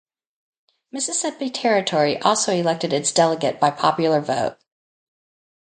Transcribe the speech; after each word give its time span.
Mississippi 0.91 1.51
Territory 1.51 2.17
also 2.23 2.51
elected 2.51 2.91
its 2.91 3.11
delegate 3.11 3.59
by 3.59 3.69
popular 3.69 4.19
vote. 4.19 4.57